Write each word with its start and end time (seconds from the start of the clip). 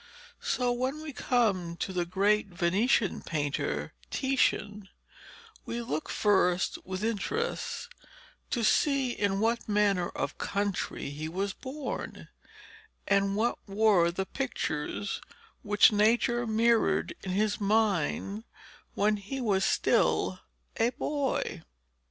So 0.41 0.71
when 0.71 1.03
we 1.03 1.13
come 1.13 1.75
to 1.77 1.93
the 1.93 2.07
great 2.07 2.47
Venetian 2.47 3.21
painter 3.21 3.93
Titian 4.09 4.89
we 5.63 5.79
look 5.83 6.09
first 6.09 6.79
with 6.83 7.03
interest 7.03 7.87
to 8.49 8.63
see 8.63 9.11
in 9.11 9.39
what 9.39 9.69
manner 9.69 10.09
of 10.09 10.31
a 10.31 10.43
country 10.43 11.11
he 11.11 11.29
was 11.29 11.53
born, 11.53 12.29
and 13.07 13.35
what 13.35 13.59
were 13.67 14.09
the 14.09 14.25
pictures 14.25 15.21
which 15.61 15.91
Nature 15.91 16.47
mirrored 16.47 17.13
in 17.23 17.29
his 17.33 17.61
mind 17.61 18.45
when 18.95 19.17
he 19.17 19.39
was 19.39 19.63
still 19.63 20.39
a 20.77 20.89
boy.' 20.89 21.61